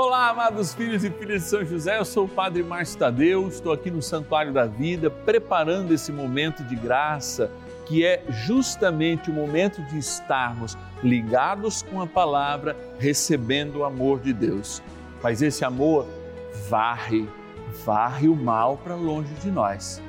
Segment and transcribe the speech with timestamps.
[0.00, 3.72] Olá, amados filhos e filhas de São José, eu sou o Padre Márcio Tadeu, estou
[3.72, 7.50] aqui no Santuário da Vida, preparando esse momento de graça,
[7.84, 14.32] que é justamente o momento de estarmos ligados com a palavra, recebendo o amor de
[14.32, 14.80] Deus.
[15.20, 16.06] Mas esse amor
[16.68, 17.28] varre,
[17.84, 20.00] varre o mal para longe de nós.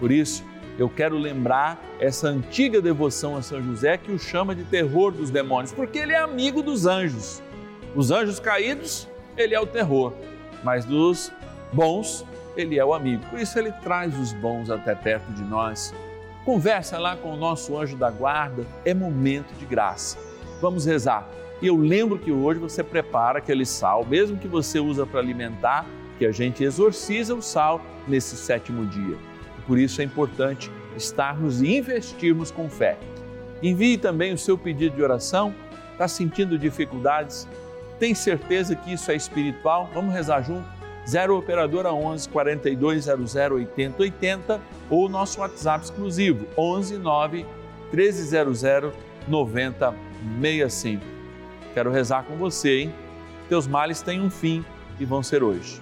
[0.00, 0.42] Por isso,
[0.78, 5.28] eu quero lembrar essa antiga devoção a São José que o chama de terror dos
[5.28, 7.42] demônios, porque ele é amigo dos anjos.
[7.94, 9.06] Os anjos caídos
[9.36, 10.12] ele é o terror,
[10.62, 11.32] mas dos
[11.72, 12.24] bons,
[12.56, 13.24] ele é o amigo.
[13.26, 15.94] Por isso ele traz os bons até perto de nós.
[16.44, 20.18] Conversa lá com o nosso anjo da guarda, é momento de graça.
[20.60, 21.28] Vamos rezar.
[21.60, 25.86] E eu lembro que hoje você prepara aquele sal, mesmo que você usa para alimentar,
[26.18, 29.16] que a gente exorciza o sal nesse sétimo dia.
[29.66, 32.98] Por isso é importante estarmos e investirmos com fé.
[33.62, 35.54] Envie também o seu pedido de oração.
[35.92, 37.48] Está sentindo dificuldades?
[38.04, 39.88] Tem certeza que isso é espiritual?
[39.94, 40.68] Vamos rezar junto?
[41.08, 47.46] 0 Operadora 11 4200 8080 80 ou nosso WhatsApp exclusivo 11 9
[47.90, 48.92] 1300
[49.26, 51.02] 9065.
[51.72, 52.94] Quero rezar com você, hein?
[53.48, 54.62] Teus males têm um fim
[55.00, 55.80] e vão ser hoje.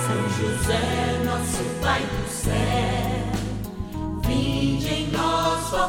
[0.00, 2.52] São José, nosso Pai do céu,
[4.26, 5.88] vinde em nós, ó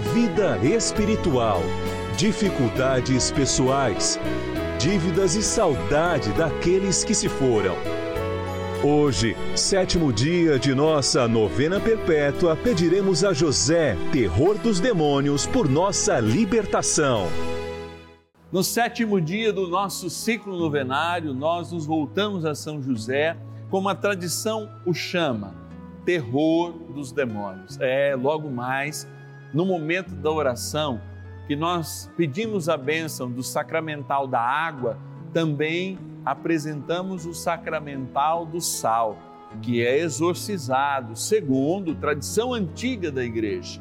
[0.00, 1.60] vida espiritual,
[2.16, 4.18] dificuldades pessoais,
[4.78, 7.74] dívidas e saudade daqueles que se foram.
[8.82, 16.20] Hoje, sétimo dia de nossa novena perpétua, pediremos a José, terror dos demônios, por nossa
[16.20, 17.26] libertação.
[18.52, 23.36] No sétimo dia do nosso ciclo novenário, nós nos voltamos a São José,
[23.68, 25.54] como a tradição o chama,
[26.04, 27.76] terror dos demônios.
[27.80, 29.08] É, logo mais,
[29.52, 31.00] no momento da oração,
[31.46, 34.98] que nós pedimos a bênção do sacramental da água,
[35.32, 39.16] também apresentamos o sacramental do sal,
[39.62, 43.80] que é exorcizado, segundo tradição antiga da igreja.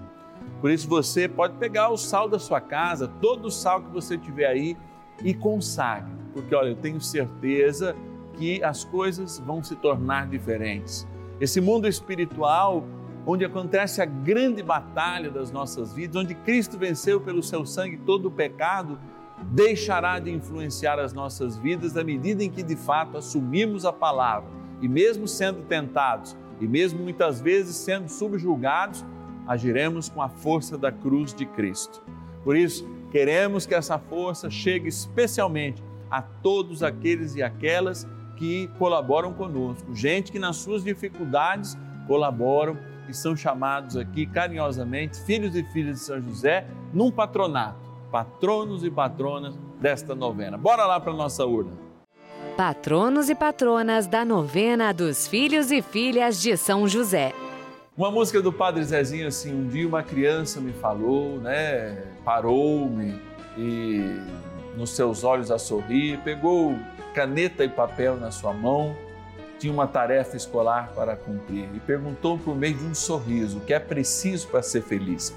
[0.61, 4.17] Por isso você pode pegar o sal da sua casa, todo o sal que você
[4.17, 4.78] tiver aí
[5.23, 7.95] e consagre, porque olha, eu tenho certeza
[8.34, 11.07] que as coisas vão se tornar diferentes.
[11.39, 12.84] Esse mundo espiritual,
[13.29, 18.29] onde acontece a grande batalha das nossas vidas, onde Cristo venceu pelo seu sangue todo
[18.29, 18.97] o pecado,
[19.51, 24.49] deixará de influenciar as nossas vidas à medida em que de fato assumimos a palavra
[24.81, 29.05] e mesmo sendo tentados e mesmo muitas vezes sendo subjugados,
[29.45, 32.01] agiremos com a força da cruz de Cristo.
[32.45, 39.33] Por isso, queremos que essa força chegue especialmente a todos aqueles e aquelas que colaboram
[39.33, 41.77] conosco, gente que nas suas dificuldades
[42.07, 42.77] colaboram
[43.07, 47.79] e são chamados aqui carinhosamente filhos e filhas de São José num patronato,
[48.12, 50.57] patronos e patronas desta novena.
[50.57, 51.72] Bora lá para nossa urna.
[52.56, 57.34] Patronos e patronas da novena dos filhos e filhas de São José.
[57.96, 63.20] Uma música do Padre Zezinho assim, um dia uma criança me falou, né, parou-me
[63.58, 64.03] e
[64.78, 66.78] nos seus olhos a sorrir, pegou
[67.14, 68.96] caneta e papel na sua mão,
[69.59, 73.73] tinha uma tarefa escolar para cumprir e perguntou por meio de um sorriso o que
[73.73, 75.35] é preciso para ser feliz.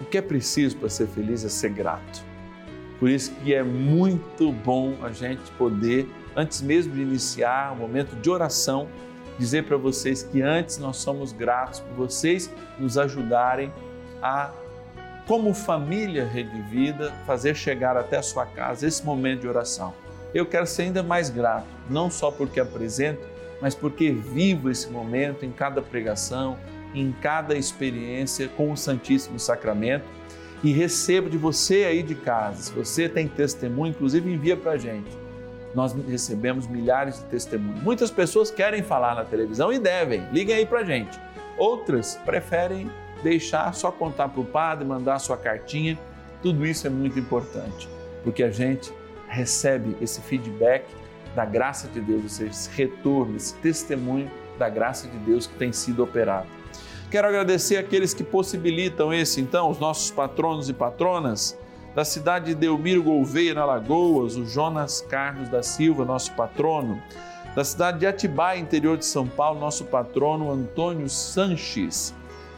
[0.00, 2.22] O que é preciso para ser feliz é ser grato.
[2.98, 8.14] Por isso que é muito bom a gente poder, antes mesmo de iniciar o momento
[8.16, 8.88] de oração,
[9.38, 13.72] dizer para vocês que antes nós somos gratos por vocês nos ajudarem
[14.22, 14.50] a,
[15.26, 19.94] como família Rede Vida, fazer chegar até a sua casa esse momento de oração.
[20.34, 25.44] Eu quero ser ainda mais grato não só porque apresento, mas porque vivo esse momento
[25.44, 26.58] em cada pregação,
[26.94, 30.04] em cada experiência com o Santíssimo Sacramento
[30.62, 32.62] e recebo de você aí de casa.
[32.62, 35.10] Se você tem testemunho, inclusive envia para a gente.
[35.74, 37.82] Nós recebemos milhares de testemunhos.
[37.82, 40.26] Muitas pessoas querem falar na televisão e devem.
[40.32, 41.20] Liguem aí para a gente.
[41.58, 42.90] Outras preferem
[43.22, 45.98] deixar só contar para o padre, mandar sua cartinha.
[46.42, 47.88] Tudo isso é muito importante,
[48.22, 48.92] porque a gente
[49.28, 50.84] recebe esse feedback
[51.36, 56.02] da graça de Deus, esse retorno, esse testemunho da graça de Deus que tem sido
[56.02, 56.46] operado.
[57.10, 61.56] Quero agradecer aqueles que possibilitam esse, então, os nossos patronos e patronas
[61.94, 67.00] da cidade de Delmiro Gouveia, na Lagoas, o Jonas Carlos da Silva, nosso patrono,
[67.54, 72.14] da cidade de Atibaia, interior de São Paulo, nosso patrono Antônio Sanches,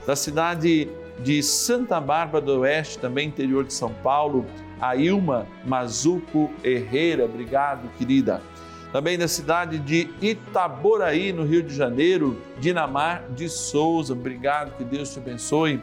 [0.06, 0.88] da cidade
[1.18, 4.46] de Santa Bárbara do Oeste, também interior de São Paulo,
[4.80, 8.40] a Ilma Mazuco Herrera, obrigado, querida
[8.92, 15.12] também da cidade de Itaboraí, no Rio de Janeiro, Dinamar de Souza, obrigado, que Deus
[15.12, 15.82] te abençoe.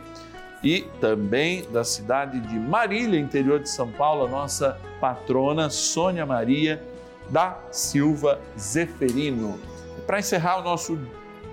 [0.63, 6.81] E também da cidade de Marília, interior de São Paulo, a nossa patrona Sônia Maria
[7.29, 9.59] da Silva Zeferino.
[10.07, 10.97] Para encerrar o nosso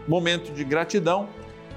[0.08, 1.28] momento de gratidão,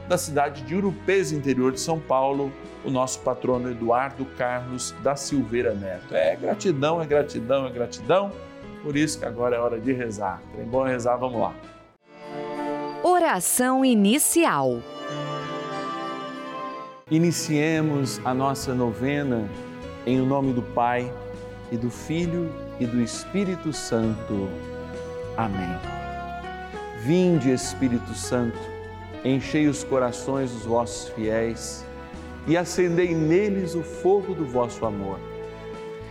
[0.07, 5.74] da cidade de Urupês, interior de São Paulo, o nosso patrono Eduardo Carlos da Silveira
[5.74, 6.13] Neto.
[6.16, 8.31] É gratidão, é gratidão, é gratidão
[8.85, 10.39] por isso que agora é hora de rezar.
[10.55, 11.55] Tem bom rezar, vamos lá.
[13.03, 14.79] Oração inicial.
[17.09, 19.49] Iniciemos a nossa novena
[20.05, 21.11] em o nome do Pai
[21.71, 22.47] e do Filho
[22.79, 24.47] e do Espírito Santo.
[25.35, 25.79] Amém.
[26.99, 28.59] Vinde, Espírito Santo,
[29.23, 31.83] enchei os corações dos vossos fiéis
[32.47, 35.19] e acendei neles o fogo do vosso amor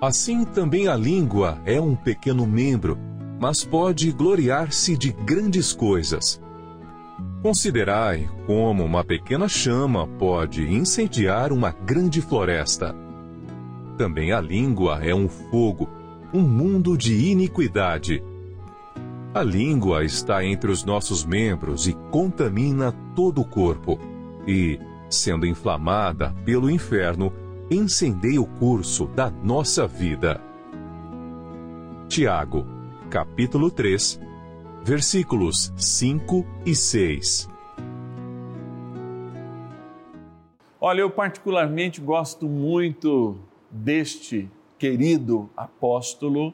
[0.00, 2.98] Assim também a língua é um pequeno membro,
[3.38, 6.40] mas pode gloriar-se de grandes coisas.
[7.42, 12.94] Considerai como uma pequena chama pode incendiar uma grande floresta.
[13.98, 15.86] Também a língua é um fogo,
[16.32, 18.22] um mundo de iniquidade.
[19.34, 23.98] A língua está entre os nossos membros e contamina todo o corpo,
[24.46, 24.78] e,
[25.10, 27.30] sendo inflamada pelo inferno,
[27.70, 30.40] incendeia o curso da nossa vida.
[32.08, 32.66] Tiago,
[33.08, 34.20] capítulo 3,
[34.82, 37.48] versículos 5 e 6.
[40.80, 43.38] Olha, eu particularmente gosto muito
[43.70, 46.52] deste querido apóstolo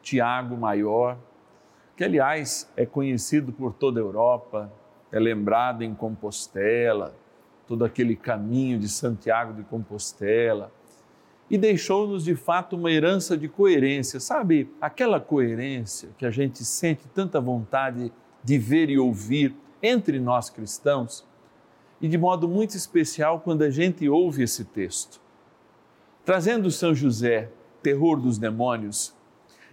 [0.00, 1.18] Tiago Maior,
[1.94, 4.72] que aliás é conhecido por toda a Europa,
[5.12, 7.14] é lembrado em Compostela,
[7.66, 10.72] todo aquele caminho de Santiago de Compostela.
[11.48, 14.18] e deixou-nos de fato uma herança de coerência.
[14.18, 20.50] Sabe, aquela coerência que a gente sente tanta vontade de ver e ouvir entre nós
[20.50, 21.24] cristãos,
[22.00, 25.20] e de modo muito especial quando a gente ouve esse texto.
[26.24, 27.50] Trazendo São José,
[27.82, 29.14] terror dos demônios,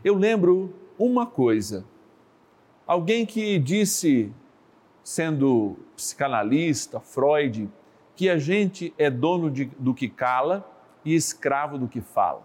[0.03, 1.83] eu lembro uma coisa.
[2.85, 4.31] Alguém que disse,
[5.03, 7.69] sendo psicanalista, Freud,
[8.15, 10.69] que a gente é dono de, do que cala
[11.03, 12.43] e escravo do que fala.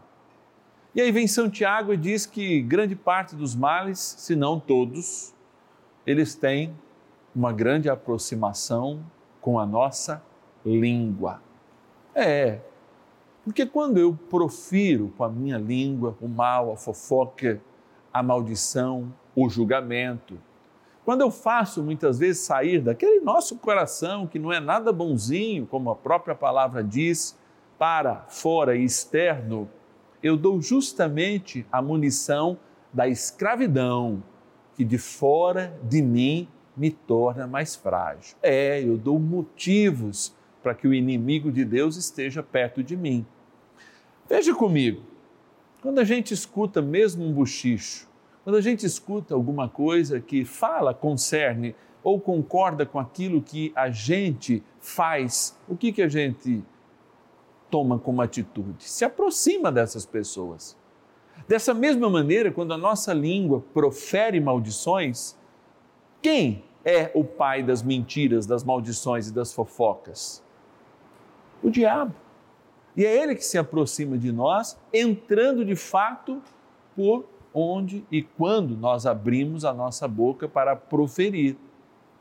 [0.95, 5.35] E aí vem São Tiago e diz que grande parte dos males, se não todos,
[6.07, 6.75] eles têm
[7.35, 9.05] uma grande aproximação
[9.41, 10.23] com a nossa
[10.65, 11.41] língua.
[12.15, 12.59] É,
[13.45, 17.61] porque quando eu profiro com a minha língua o mal, a fofoca,
[18.13, 20.39] a maldição, o julgamento,
[21.09, 25.89] quando eu faço muitas vezes sair daquele nosso coração que não é nada bonzinho, como
[25.89, 27.35] a própria palavra diz,
[27.79, 29.71] para fora e externo,
[30.23, 32.59] eu dou justamente a munição
[32.93, 34.23] da escravidão
[34.75, 36.47] que de fora de mim
[36.77, 38.37] me torna mais frágil.
[38.43, 43.25] É, eu dou motivos para que o inimigo de Deus esteja perto de mim.
[44.29, 45.01] Veja comigo,
[45.81, 48.08] quando a gente escuta mesmo um bochicho,
[48.49, 53.91] quando a gente escuta alguma coisa que fala, concerne ou concorda com aquilo que a
[53.91, 56.65] gente faz, o que, que a gente
[57.71, 58.85] toma como atitude?
[58.85, 60.75] Se aproxima dessas pessoas.
[61.47, 65.37] Dessa mesma maneira, quando a nossa língua profere maldições,
[66.23, 70.43] quem é o pai das mentiras, das maldições e das fofocas?
[71.63, 72.15] O diabo.
[72.97, 76.41] E é ele que se aproxima de nós, entrando de fato
[76.97, 81.57] por onde e quando nós abrimos a nossa boca para proferir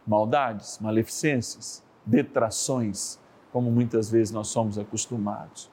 [0.06, 3.20] maldades, maleficências, detrações
[3.52, 5.70] como muitas vezes nós somos acostumados.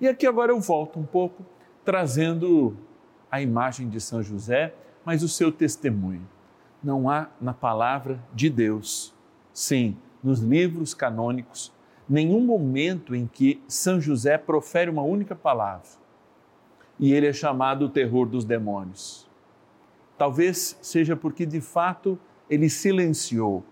[0.00, 1.44] E aqui agora eu volto um pouco
[1.84, 2.76] trazendo
[3.30, 6.26] a imagem de São José, mas o seu testemunho.
[6.82, 9.14] Não há na palavra de Deus,
[9.52, 11.72] sim, nos livros canônicos,
[12.08, 16.05] nenhum momento em que São José profere uma única palavra
[16.98, 19.28] e ele é chamado o terror dos demônios.
[20.16, 23.64] Talvez seja porque de fato ele silenciou,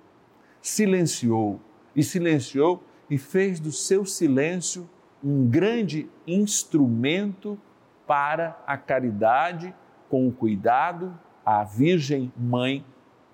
[0.61, 1.61] silenciou
[1.97, 4.89] e silenciou e fez do seu silêncio
[5.23, 7.59] um grande instrumento
[8.07, 9.75] para a caridade
[10.11, 12.85] com o cuidado à Virgem Mãe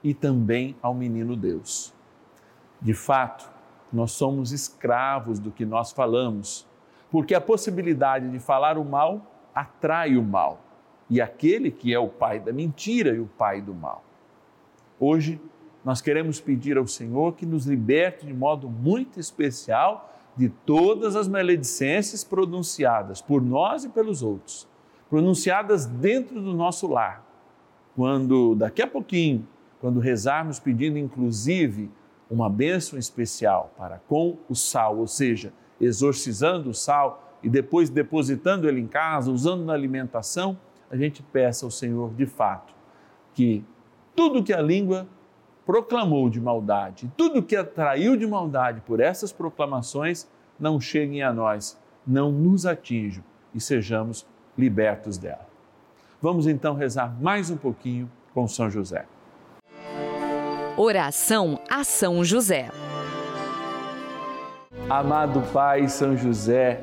[0.02, 1.92] e também ao Menino Deus.
[2.80, 3.50] De fato,
[3.92, 6.66] nós somos escravos do que nós falamos,
[7.10, 10.60] porque a possibilidade de falar o mal atrai o mal,
[11.08, 14.02] e aquele que é o pai da mentira e o pai do mal.
[14.98, 15.40] Hoje,
[15.84, 21.26] nós queremos pedir ao Senhor que nos liberte de modo muito especial de todas as
[21.26, 24.68] maledicências pronunciadas por nós e pelos outros,
[25.08, 27.26] pronunciadas dentro do nosso lar.
[27.96, 29.46] Quando daqui a pouquinho,
[29.80, 31.90] quando rezarmos pedindo inclusive
[32.30, 38.68] uma bênção especial para com o sal, ou seja, exorcizando o sal e depois depositando
[38.68, 40.58] ele em casa, usando na alimentação,
[40.90, 42.74] a gente peça ao Senhor de fato
[43.34, 43.64] que
[44.14, 45.06] tudo que a língua
[45.64, 50.28] proclamou de maldade, tudo que atraiu de maldade por essas proclamações,
[50.58, 53.22] não cheguem a nós, não nos atinjam
[53.54, 54.26] e sejamos
[54.58, 55.46] libertos dela.
[56.20, 59.06] Vamos então rezar mais um pouquinho com São José.
[60.76, 62.68] Oração a São José.
[64.88, 66.82] Amado Pai São José,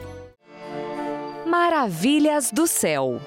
[1.51, 3.19] Maravilhas do céu.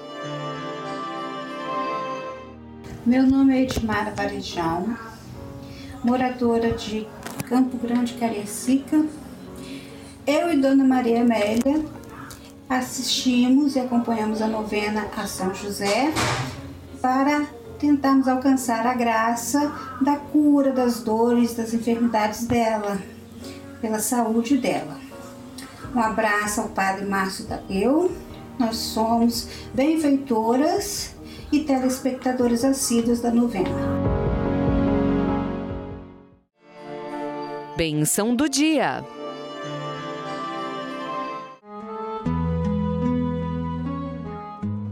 [3.05, 4.97] Meu nome é Edmara Varejão,
[6.03, 7.05] moradora de
[7.47, 9.05] Campo Grande, Cariacica.
[10.25, 11.85] Eu e Dona Maria Amélia
[12.67, 16.11] assistimos e acompanhamos a novena a São José
[16.99, 17.45] para
[17.77, 22.97] tentarmos alcançar a graça da cura das dores, das enfermidades dela,
[23.79, 25.04] pela saúde dela.
[25.95, 28.11] Um abraço ao Padre Márcio Tadeu.
[28.59, 31.15] Nós somos benfeitoras
[31.53, 33.69] e telespectadores assíduos da novena.
[37.77, 39.05] Benção do dia.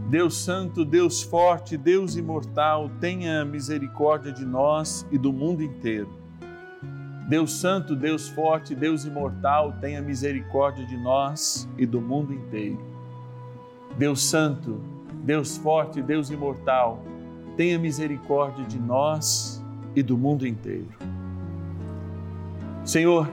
[0.08, 6.23] Deus Santo, Deus Forte, Deus Imortal, tenha misericórdia de nós e do mundo inteiro.
[7.28, 12.78] Deus Santo, Deus Forte, Deus Imortal, tenha misericórdia de nós e do mundo inteiro.
[13.96, 14.80] Deus Santo,
[15.22, 17.02] Deus Forte, Deus Imortal,
[17.56, 19.64] tenha misericórdia de nós
[19.96, 20.88] e do mundo inteiro.
[22.84, 23.30] Senhor,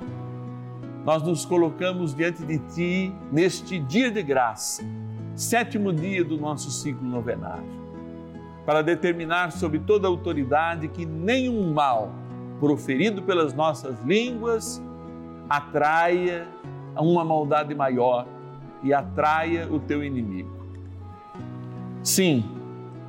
[1.03, 4.83] nós nos colocamos diante de Ti neste dia de graça
[5.35, 7.65] sétimo dia do nosso ciclo novenário,
[8.65, 12.13] para determinar sobre toda autoridade que nenhum mal
[12.61, 14.79] proferido pelas nossas línguas
[15.49, 16.47] atraia
[16.95, 18.27] uma maldade maior
[18.83, 20.51] e atraia o teu inimigo.
[22.03, 22.45] Sim,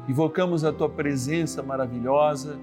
[0.09, 2.59] invocamos a tua presença maravilhosa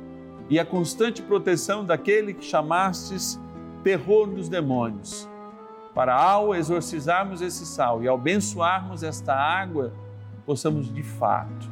[0.49, 3.39] e a constante proteção daquele que chamastes
[3.83, 5.29] terror dos demônios
[5.93, 9.93] para ao exorcizarmos esse sal e ao abençoarmos esta água,
[10.43, 11.69] possamos de fato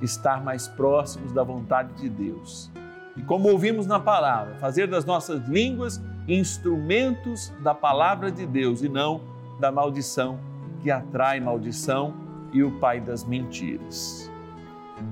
[0.00, 2.70] estar mais próximos da vontade de Deus.
[3.16, 8.88] E como ouvimos na palavra, fazer das nossas línguas instrumentos da palavra de Deus e
[8.88, 9.20] não
[9.60, 10.38] da maldição
[10.80, 12.14] que atrai maldição
[12.52, 14.30] e o pai das mentiras.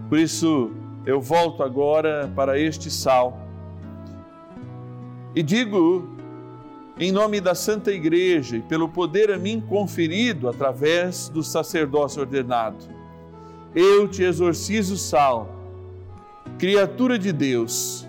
[0.08, 0.72] Por isso,
[1.06, 3.38] eu volto agora para este sal
[5.34, 6.08] e digo
[6.98, 12.84] em nome da Santa Igreja e pelo poder a mim conferido através do sacerdócio ordenado,
[13.74, 15.48] eu te exorcizo, Sal,
[16.58, 18.08] criatura de Deus,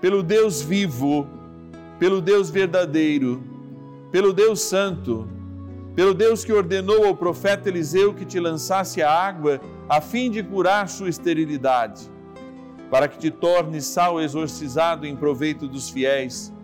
[0.00, 1.26] pelo Deus vivo,
[1.98, 3.42] pelo Deus verdadeiro,
[4.10, 5.28] pelo Deus santo,
[5.94, 10.42] pelo Deus que ordenou ao profeta Eliseu que te lançasse a água a fim de
[10.42, 12.10] curar sua esterilidade,
[12.90, 16.54] para que te tornes sal exorcizado em proveito dos fiéis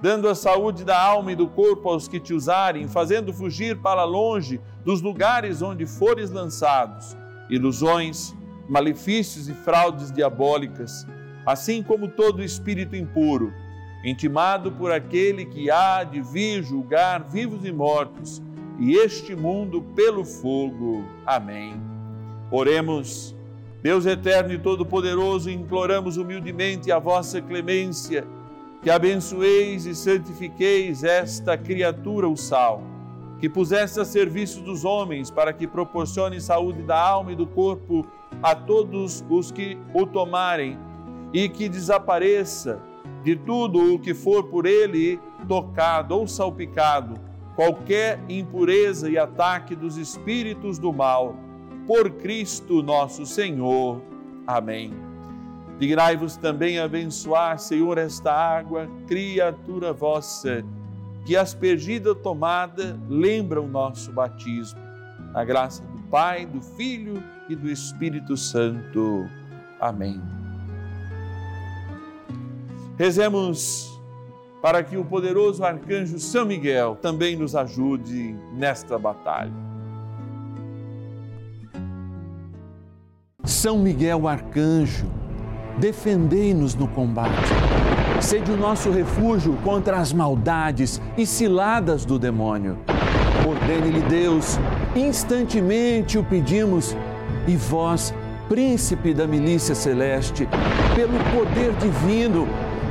[0.00, 4.04] dando a saúde da alma e do corpo aos que te usarem, fazendo fugir para
[4.04, 7.16] longe dos lugares onde fores lançados,
[7.50, 8.34] ilusões,
[8.70, 11.04] malefícios e fraudes diabólicas,
[11.44, 13.52] assim como todo espírito impuro,
[14.04, 18.40] intimado por aquele que há de vir julgar vivos e mortos,
[18.78, 21.04] e este mundo pelo fogo.
[21.26, 21.74] Amém.
[22.50, 23.34] Oremos.
[23.82, 28.26] Deus eterno e todo-poderoso, imploramos humildemente a vossa clemência
[28.82, 32.82] que abençoeis e santifiqueis esta criatura, o sal,
[33.38, 38.06] que puseste a serviço dos homens para que proporcione saúde da alma e do corpo
[38.42, 40.78] a todos os que o tomarem
[41.32, 42.80] e que desapareça
[43.22, 47.14] de tudo o que for por ele tocado ou salpicado,
[47.54, 51.34] qualquer impureza e ataque dos espíritos do mal,
[51.86, 54.00] por Cristo nosso Senhor.
[54.46, 54.92] Amém.
[55.78, 60.64] Digrai-vos também abençoar, Senhor, esta água, criatura vossa,
[61.24, 64.80] que aspergida tomada lembra o nosso batismo.
[65.32, 67.22] Na graça do Pai, do Filho
[67.56, 69.28] do Espírito Santo.
[69.80, 70.20] Amém.
[72.98, 73.90] Rezemos
[74.60, 79.52] para que o poderoso arcanjo São Miguel também nos ajude nesta batalha.
[83.44, 85.06] São Miguel arcanjo,
[85.78, 87.50] defendei-nos no combate.
[88.20, 92.78] Sede o nosso refúgio contra as maldades e ciladas do demônio.
[93.48, 94.58] Ordene-lhe Deus,
[94.94, 96.94] instantemente o pedimos,
[97.46, 98.14] e vós,
[98.48, 100.48] príncipe da milícia celeste,
[100.94, 102.48] pelo poder divino,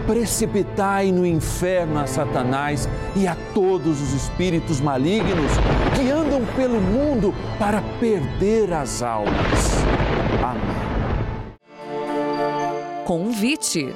[0.08, 5.52] precipitai no inferno a Satanás e a todos os espíritos malignos
[5.96, 9.84] que andam pelo mundo para perder as almas.
[10.44, 10.80] Amém.
[13.06, 13.94] Convite.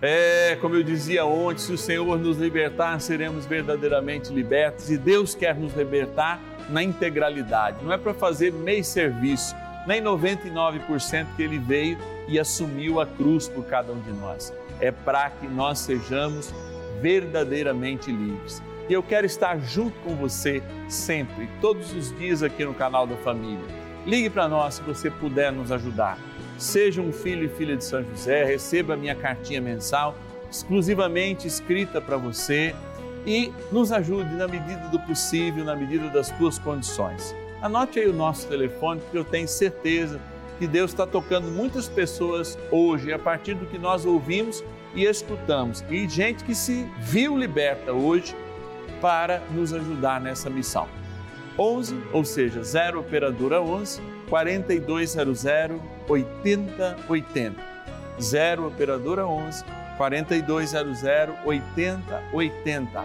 [0.00, 5.34] É, como eu dizia ontem, se o Senhor nos libertar, seremos verdadeiramente libertos e Deus
[5.34, 7.84] quer nos libertar na integralidade.
[7.84, 9.54] Não é para fazer meio serviço,
[9.86, 11.98] nem 99% que ele veio
[12.28, 14.52] e assumiu a cruz por cada um de nós.
[14.80, 16.52] É para que nós sejamos
[17.00, 18.62] verdadeiramente livres.
[18.88, 23.16] E eu quero estar junto com você sempre, todos os dias aqui no canal da
[23.16, 23.64] Família.
[24.06, 26.18] Ligue para nós se você puder nos ajudar.
[26.56, 30.16] Seja um filho e filha de São José, receba a minha cartinha mensal,
[30.50, 32.74] exclusivamente escrita para você
[33.26, 37.34] e nos ajude na medida do possível, na medida das tuas condições.
[37.60, 40.20] Anote aí o nosso telefone, porque eu tenho certeza
[40.58, 44.62] que Deus está tocando muitas pessoas hoje, a partir do que nós ouvimos
[44.94, 45.84] e escutamos.
[45.90, 48.34] E gente que se viu liberta hoje
[49.00, 50.88] para nos ajudar nessa missão.
[51.58, 55.44] 11, ou seja, 0 operadora 11 4200
[56.08, 57.76] 8080.
[58.20, 59.64] 0 operadora 11
[59.96, 61.02] 4200
[61.44, 63.04] 8080.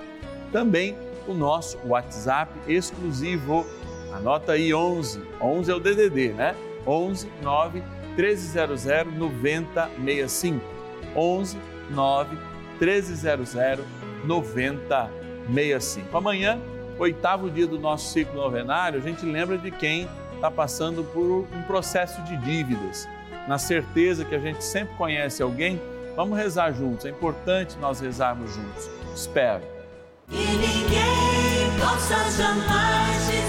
[0.52, 3.66] Também o nosso WhatsApp exclusivo.
[4.14, 6.56] Anota aí 11, 11 é o DDD, né?
[6.86, 7.82] 11 9
[8.18, 8.86] 1300
[9.18, 10.66] 9065.
[11.16, 11.58] 11
[11.90, 12.38] 9
[12.80, 13.56] 1300
[14.26, 16.18] 9065.
[16.18, 16.60] Amanhã,
[17.00, 21.62] oitavo dia do nosso ciclo novenário, a gente lembra de quem está passando por um
[21.64, 23.08] processo de dívidas.
[23.48, 25.80] Na certeza que a gente sempre conhece alguém,
[26.16, 27.06] vamos rezar juntos.
[27.06, 28.90] É importante nós rezarmos juntos.
[29.16, 29.64] Espero.
[30.30, 33.41] E ninguém possa jamais